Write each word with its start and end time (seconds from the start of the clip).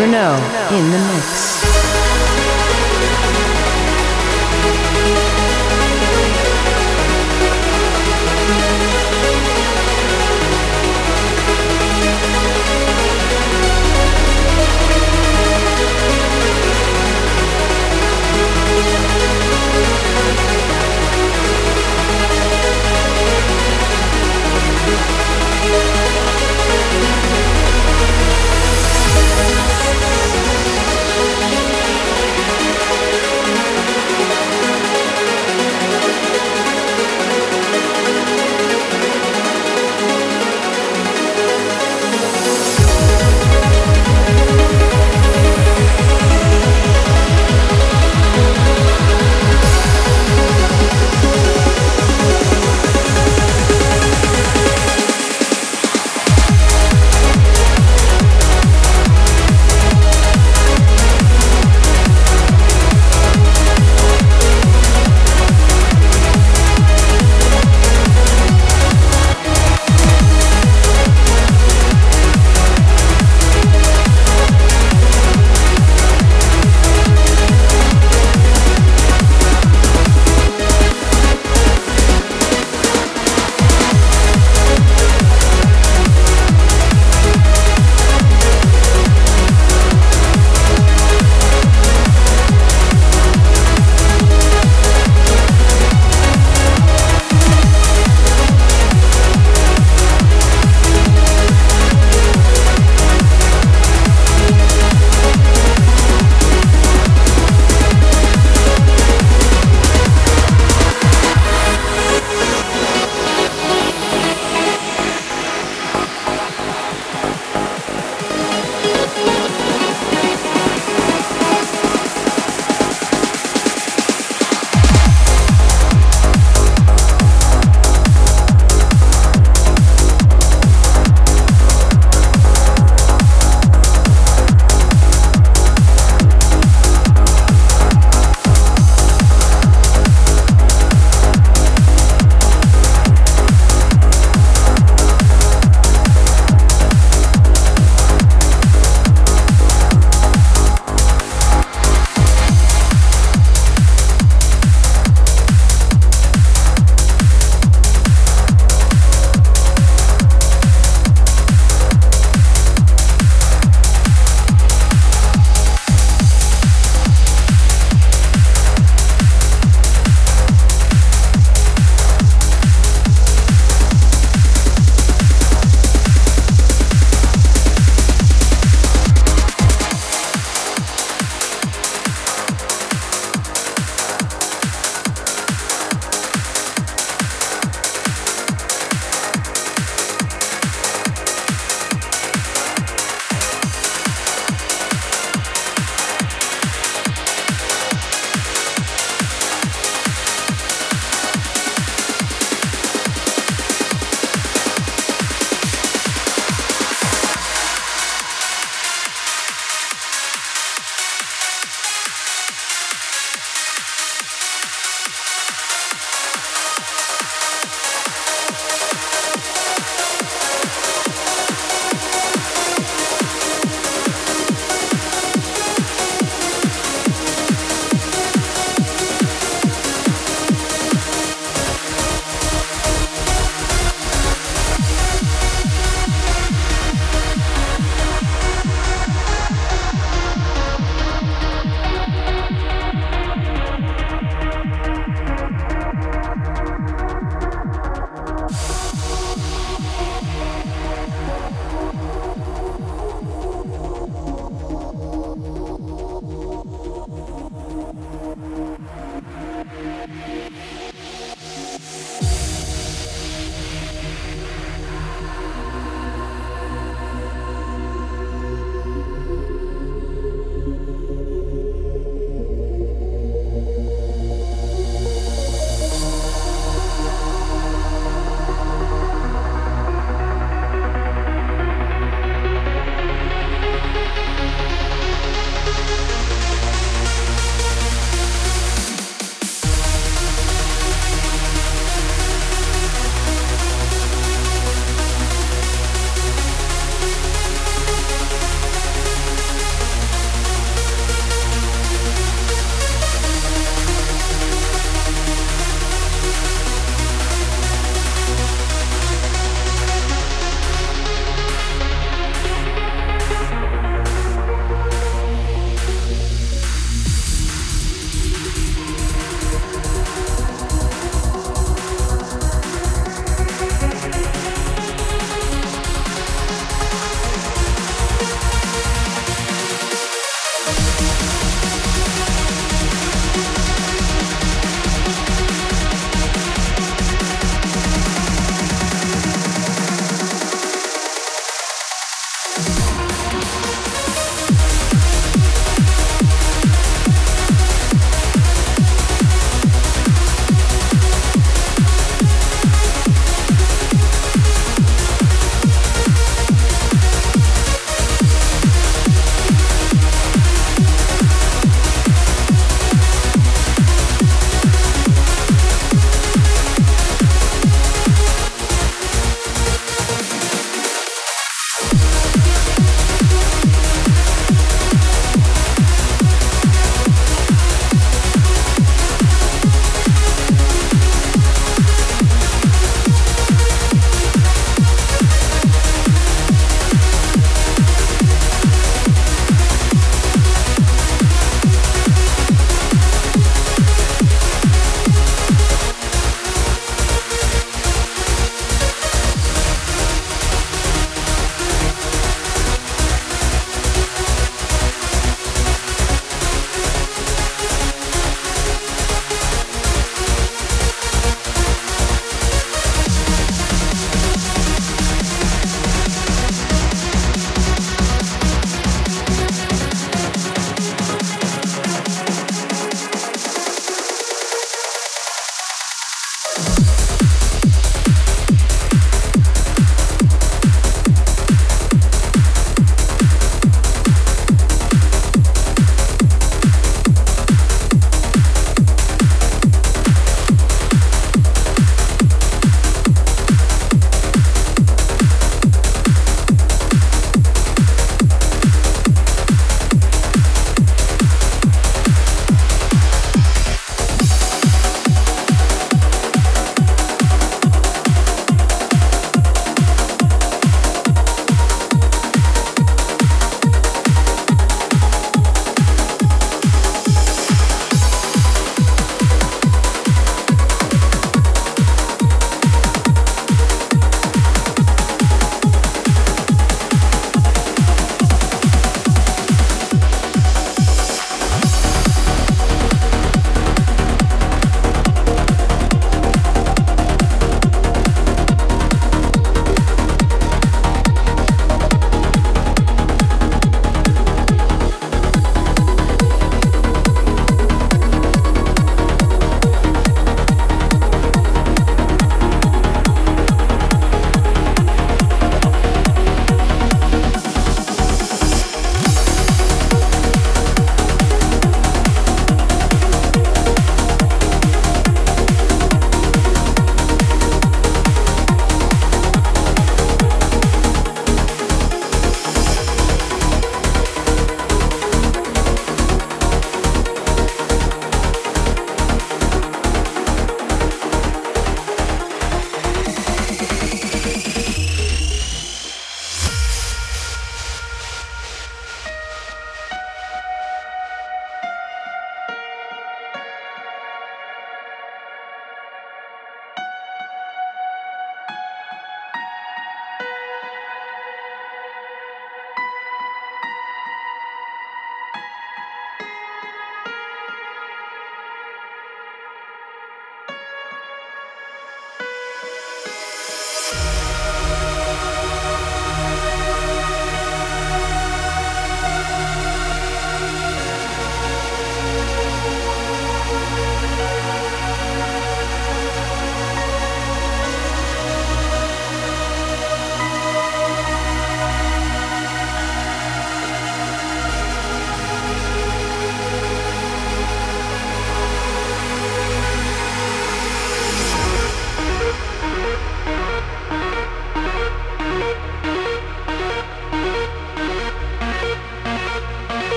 Grunow 0.00 0.32
in 0.72 0.90
the 0.90 0.98
mix. 1.12 1.59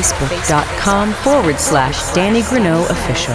facebook.com 0.00 1.12
forward 1.12 1.58
slash 1.58 2.12
Danny 2.14 2.40
Grunow 2.40 2.88
official. 2.88 3.34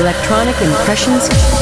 Electronic 0.00 0.58
Impressions. 0.62 1.59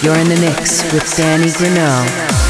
You're 0.00 0.16
in 0.16 0.28
the 0.28 0.38
mix 0.40 0.84
with 0.92 1.16
Danny 1.16 1.46
Grunow. 1.46 2.47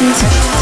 Electronic 0.00 0.61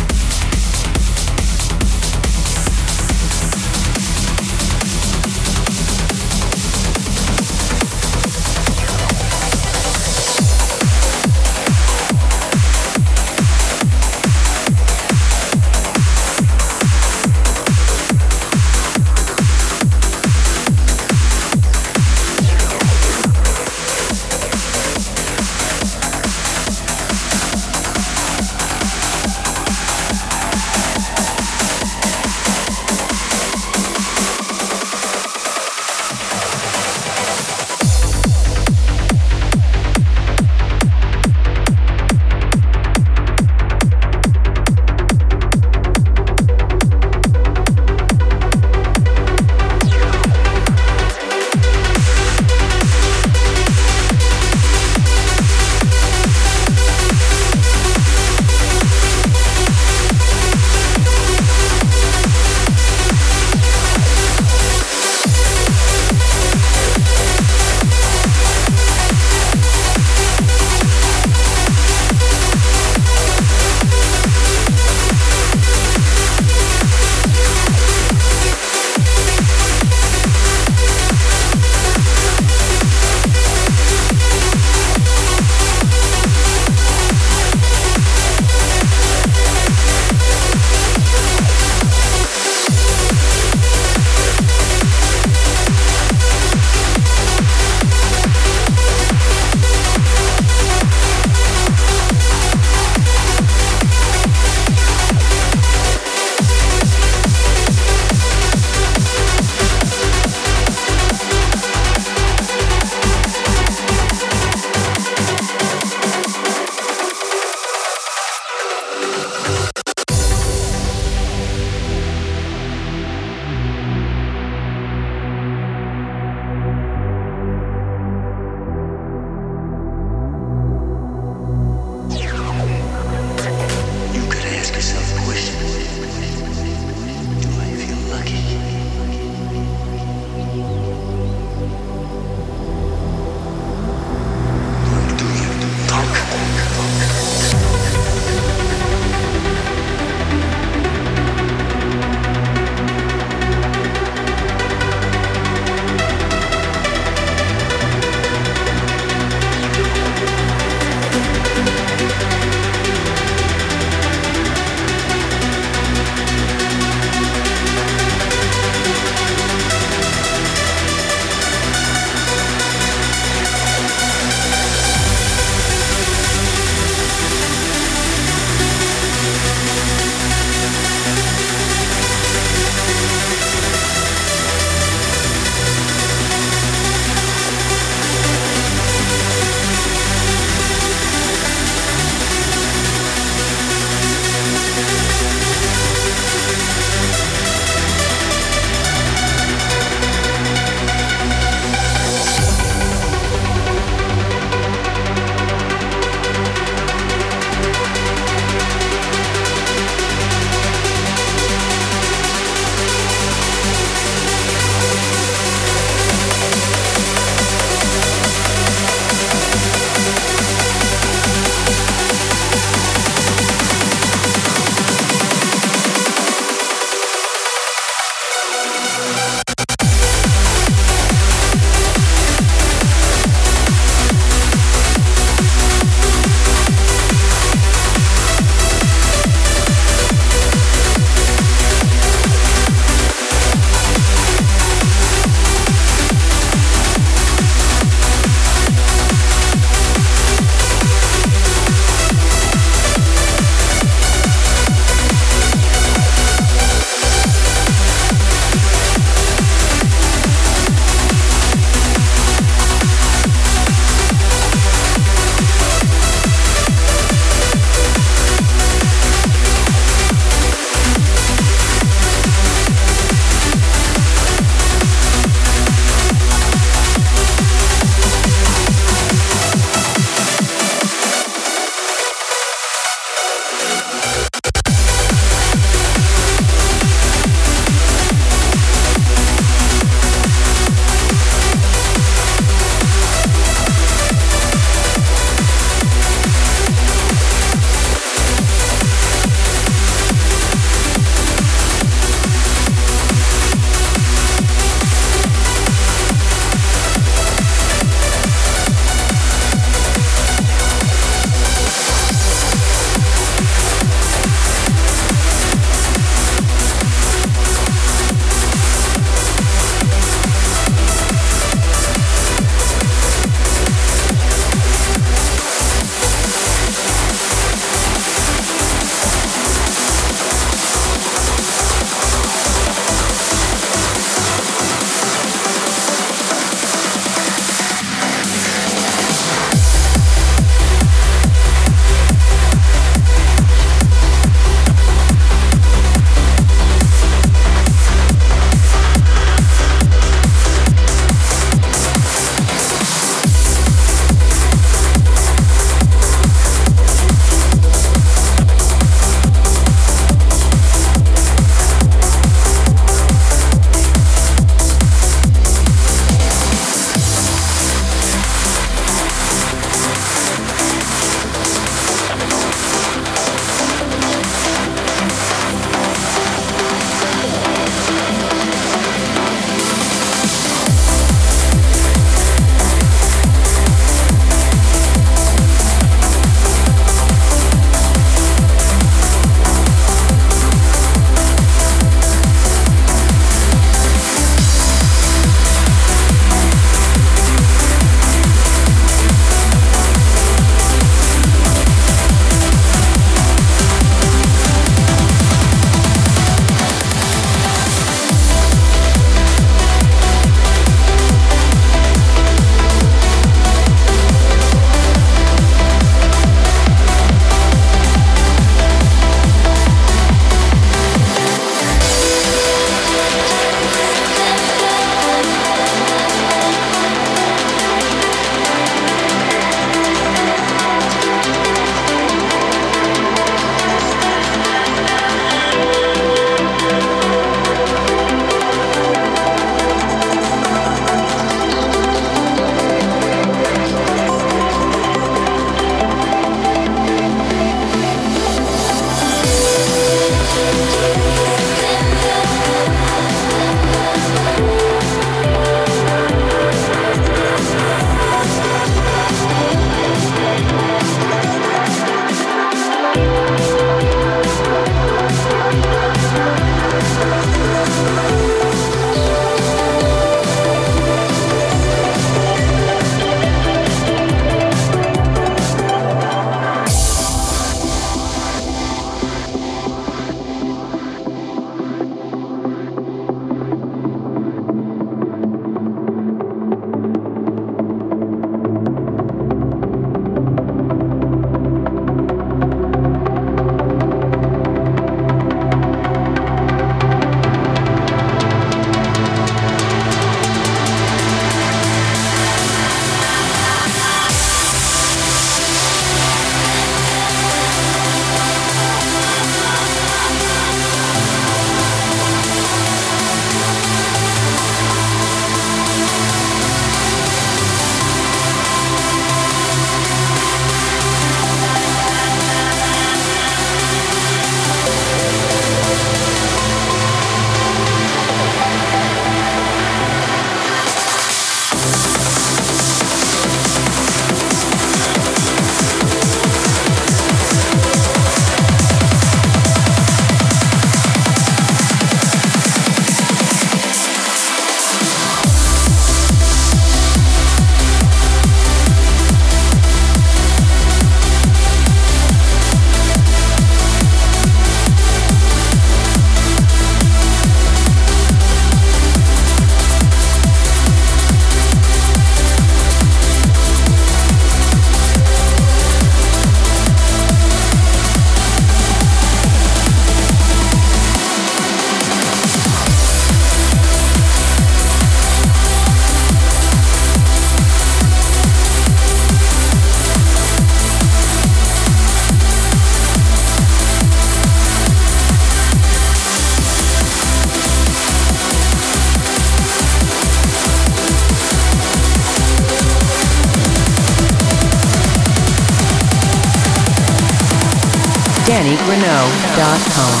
Grunow. 599.51 600.00